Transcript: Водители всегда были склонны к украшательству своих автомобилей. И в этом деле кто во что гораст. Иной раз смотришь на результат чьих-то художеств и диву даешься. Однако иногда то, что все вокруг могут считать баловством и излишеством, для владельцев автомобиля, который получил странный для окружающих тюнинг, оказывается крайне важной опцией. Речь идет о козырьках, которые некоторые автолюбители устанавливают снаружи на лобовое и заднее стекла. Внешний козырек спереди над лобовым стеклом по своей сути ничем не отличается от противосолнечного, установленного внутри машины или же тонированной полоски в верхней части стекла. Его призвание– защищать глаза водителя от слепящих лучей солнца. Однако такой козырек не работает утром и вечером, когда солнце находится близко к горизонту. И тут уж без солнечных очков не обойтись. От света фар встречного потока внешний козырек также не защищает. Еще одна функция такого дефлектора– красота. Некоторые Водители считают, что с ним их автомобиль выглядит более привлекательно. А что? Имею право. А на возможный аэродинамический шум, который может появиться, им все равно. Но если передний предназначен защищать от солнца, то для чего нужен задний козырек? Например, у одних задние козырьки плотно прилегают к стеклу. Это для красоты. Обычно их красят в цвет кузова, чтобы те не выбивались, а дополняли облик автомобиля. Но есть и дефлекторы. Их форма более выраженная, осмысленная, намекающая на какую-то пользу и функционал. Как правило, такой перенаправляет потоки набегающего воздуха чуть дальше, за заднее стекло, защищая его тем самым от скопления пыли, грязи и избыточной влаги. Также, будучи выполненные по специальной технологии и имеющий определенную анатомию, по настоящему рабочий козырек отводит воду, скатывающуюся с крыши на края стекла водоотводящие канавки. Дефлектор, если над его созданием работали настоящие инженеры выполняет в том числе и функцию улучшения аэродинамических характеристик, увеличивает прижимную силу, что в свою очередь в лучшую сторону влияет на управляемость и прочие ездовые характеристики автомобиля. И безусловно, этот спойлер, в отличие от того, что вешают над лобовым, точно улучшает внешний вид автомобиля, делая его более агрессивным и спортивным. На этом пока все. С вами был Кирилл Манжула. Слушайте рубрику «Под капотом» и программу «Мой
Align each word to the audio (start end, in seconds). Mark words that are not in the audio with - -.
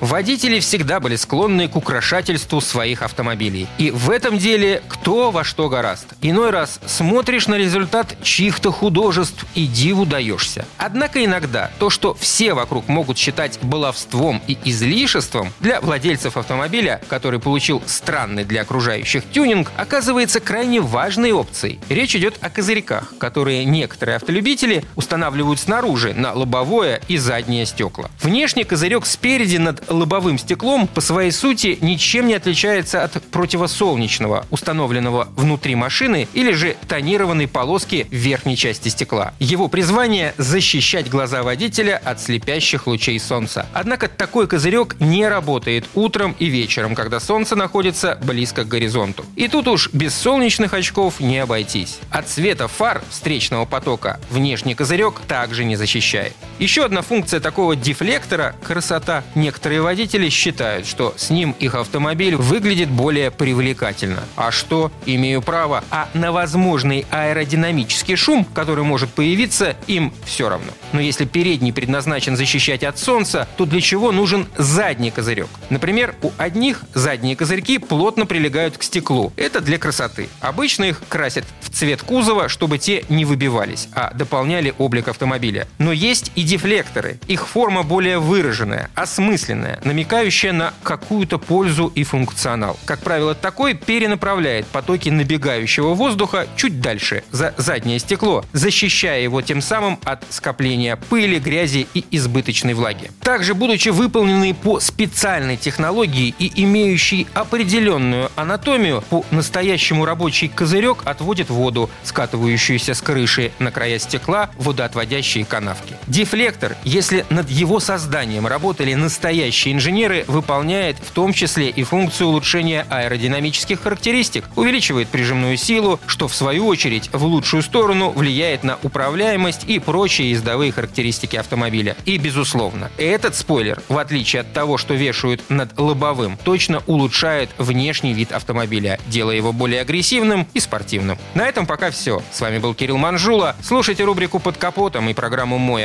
Водители 0.00 0.60
всегда 0.60 0.98
были 0.98 1.16
склонны 1.16 1.68
к 1.68 1.76
украшательству 1.76 2.62
своих 2.62 3.02
автомобилей. 3.02 3.66
И 3.76 3.90
в 3.90 4.10
этом 4.10 4.38
деле 4.38 4.82
кто 4.88 5.30
во 5.30 5.44
что 5.44 5.68
гораст. 5.68 6.06
Иной 6.22 6.50
раз 6.50 6.80
смотришь 6.86 7.46
на 7.48 7.56
результат 7.56 8.16
чьих-то 8.22 8.72
художеств 8.72 9.44
и 9.54 9.66
диву 9.66 10.06
даешься. 10.06 10.64
Однако 10.78 11.22
иногда 11.22 11.70
то, 11.78 11.90
что 11.90 12.14
все 12.14 12.54
вокруг 12.54 12.88
могут 12.88 13.18
считать 13.18 13.58
баловством 13.60 14.40
и 14.46 14.56
излишеством, 14.64 15.52
для 15.60 15.82
владельцев 15.82 16.38
автомобиля, 16.38 17.02
который 17.08 17.38
получил 17.38 17.82
странный 17.84 18.44
для 18.44 18.62
окружающих 18.62 19.22
тюнинг, 19.30 19.70
оказывается 19.76 20.40
крайне 20.40 20.80
важной 20.80 21.32
опцией. 21.32 21.78
Речь 21.90 22.16
идет 22.16 22.38
о 22.40 22.48
козырьках, 22.48 23.12
которые 23.18 23.66
некоторые 23.66 24.16
автолюбители 24.16 24.84
устанавливают 24.96 25.60
снаружи 25.60 26.14
на 26.14 26.32
лобовое 26.32 27.02
и 27.08 27.18
заднее 27.18 27.66
стекла. 27.66 28.10
Внешний 28.22 28.64
козырек 28.64 29.04
спереди 29.04 29.58
над 29.58 29.89
лобовым 29.90 30.38
стеклом 30.38 30.86
по 30.86 31.00
своей 31.00 31.32
сути 31.32 31.78
ничем 31.80 32.26
не 32.26 32.34
отличается 32.34 33.02
от 33.02 33.22
противосолнечного, 33.24 34.46
установленного 34.50 35.28
внутри 35.36 35.74
машины 35.74 36.28
или 36.32 36.52
же 36.52 36.76
тонированной 36.88 37.48
полоски 37.48 38.06
в 38.10 38.14
верхней 38.14 38.56
части 38.56 38.88
стекла. 38.88 39.34
Его 39.38 39.68
призвание– 39.68 40.34
защищать 40.38 41.10
глаза 41.10 41.42
водителя 41.42 42.00
от 42.04 42.20
слепящих 42.20 42.86
лучей 42.86 43.18
солнца. 43.18 43.66
Однако 43.72 44.08
такой 44.08 44.46
козырек 44.46 44.96
не 45.00 45.26
работает 45.26 45.86
утром 45.94 46.34
и 46.38 46.46
вечером, 46.46 46.94
когда 46.94 47.20
солнце 47.20 47.56
находится 47.56 48.18
близко 48.22 48.64
к 48.64 48.68
горизонту. 48.68 49.24
И 49.36 49.48
тут 49.48 49.68
уж 49.68 49.90
без 49.92 50.14
солнечных 50.14 50.74
очков 50.74 51.20
не 51.20 51.38
обойтись. 51.38 51.98
От 52.10 52.28
света 52.28 52.68
фар 52.68 53.02
встречного 53.10 53.64
потока 53.64 54.20
внешний 54.30 54.74
козырек 54.74 55.20
также 55.26 55.64
не 55.64 55.76
защищает. 55.76 56.34
Еще 56.58 56.84
одна 56.84 57.02
функция 57.02 57.40
такого 57.40 57.76
дефлектора– 57.76 58.54
красота. 58.66 59.24
Некоторые 59.34 59.79
Водители 59.80 60.28
считают, 60.28 60.86
что 60.86 61.14
с 61.16 61.30
ним 61.30 61.54
их 61.58 61.74
автомобиль 61.74 62.36
выглядит 62.36 62.88
более 62.88 63.30
привлекательно. 63.30 64.22
А 64.36 64.50
что? 64.50 64.92
Имею 65.06 65.42
право. 65.42 65.82
А 65.90 66.08
на 66.14 66.32
возможный 66.32 67.06
аэродинамический 67.10 68.16
шум, 68.16 68.44
который 68.44 68.84
может 68.84 69.10
появиться, 69.10 69.76
им 69.86 70.12
все 70.24 70.48
равно. 70.48 70.72
Но 70.92 71.00
если 71.00 71.24
передний 71.24 71.72
предназначен 71.72 72.36
защищать 72.36 72.84
от 72.84 72.98
солнца, 72.98 73.48
то 73.56 73.64
для 73.64 73.80
чего 73.80 74.12
нужен 74.12 74.46
задний 74.56 75.10
козырек? 75.10 75.48
Например, 75.70 76.14
у 76.22 76.30
одних 76.36 76.82
задние 76.94 77.36
козырьки 77.36 77.78
плотно 77.78 78.26
прилегают 78.26 78.76
к 78.76 78.82
стеклу. 78.82 79.32
Это 79.36 79.60
для 79.60 79.78
красоты. 79.78 80.28
Обычно 80.40 80.84
их 80.84 81.00
красят 81.08 81.44
в 81.60 81.70
цвет 81.70 82.02
кузова, 82.02 82.48
чтобы 82.48 82.78
те 82.78 83.04
не 83.08 83.24
выбивались, 83.24 83.88
а 83.94 84.12
дополняли 84.14 84.74
облик 84.78 85.08
автомобиля. 85.08 85.66
Но 85.78 85.92
есть 85.92 86.32
и 86.34 86.42
дефлекторы. 86.42 87.18
Их 87.28 87.46
форма 87.46 87.82
более 87.82 88.18
выраженная, 88.18 88.90
осмысленная, 88.94 89.69
намекающая 89.84 90.52
на 90.52 90.74
какую-то 90.82 91.38
пользу 91.38 91.92
и 91.94 92.04
функционал. 92.04 92.78
Как 92.84 93.00
правило, 93.00 93.34
такой 93.34 93.74
перенаправляет 93.74 94.66
потоки 94.66 95.08
набегающего 95.08 95.94
воздуха 95.94 96.46
чуть 96.56 96.80
дальше, 96.80 97.22
за 97.30 97.54
заднее 97.56 97.98
стекло, 97.98 98.44
защищая 98.52 99.20
его 99.20 99.42
тем 99.42 99.60
самым 99.60 99.98
от 100.04 100.24
скопления 100.30 100.96
пыли, 100.96 101.38
грязи 101.38 101.86
и 101.94 102.04
избыточной 102.10 102.74
влаги. 102.74 103.10
Также, 103.20 103.54
будучи 103.54 103.90
выполненные 103.90 104.54
по 104.54 104.80
специальной 104.80 105.56
технологии 105.56 106.34
и 106.38 106.64
имеющий 106.64 107.26
определенную 107.34 108.30
анатомию, 108.36 109.02
по 109.10 109.24
настоящему 109.30 110.04
рабочий 110.04 110.48
козырек 110.48 111.02
отводит 111.04 111.50
воду, 111.50 111.90
скатывающуюся 112.04 112.94
с 112.94 113.02
крыши 113.02 113.52
на 113.58 113.70
края 113.70 113.98
стекла 113.98 114.50
водоотводящие 114.56 115.44
канавки. 115.44 115.96
Дефлектор, 116.10 116.76
если 116.82 117.24
над 117.30 117.48
его 117.48 117.78
созданием 117.78 118.44
работали 118.44 118.94
настоящие 118.94 119.74
инженеры 119.74 120.24
выполняет 120.26 120.96
в 120.96 121.12
том 121.12 121.32
числе 121.32 121.68
и 121.68 121.84
функцию 121.84 122.30
улучшения 122.30 122.84
аэродинамических 122.90 123.80
характеристик, 123.80 124.44
увеличивает 124.56 125.06
прижимную 125.06 125.56
силу, 125.56 126.00
что 126.08 126.26
в 126.26 126.34
свою 126.34 126.66
очередь 126.66 127.10
в 127.12 127.24
лучшую 127.24 127.62
сторону 127.62 128.10
влияет 128.10 128.64
на 128.64 128.76
управляемость 128.82 129.62
и 129.68 129.78
прочие 129.78 130.32
ездовые 130.32 130.72
характеристики 130.72 131.36
автомобиля. 131.36 131.96
И 132.06 132.18
безусловно, 132.18 132.90
этот 132.98 133.36
спойлер, 133.36 133.80
в 133.88 133.96
отличие 133.96 134.40
от 134.40 134.52
того, 134.52 134.78
что 134.78 134.94
вешают 134.94 135.48
над 135.48 135.78
лобовым, 135.78 136.36
точно 136.42 136.82
улучшает 136.88 137.50
внешний 137.56 138.14
вид 138.14 138.32
автомобиля, 138.32 138.98
делая 139.06 139.36
его 139.36 139.52
более 139.52 139.80
агрессивным 139.80 140.48
и 140.54 140.58
спортивным. 140.58 141.18
На 141.34 141.46
этом 141.46 141.66
пока 141.66 141.92
все. 141.92 142.20
С 142.32 142.40
вами 142.40 142.58
был 142.58 142.74
Кирилл 142.74 142.96
Манжула. 142.96 143.54
Слушайте 143.62 144.02
рубрику 144.02 144.40
«Под 144.40 144.56
капотом» 144.56 145.08
и 145.08 145.14
программу 145.14 145.56
«Мой 145.56 145.84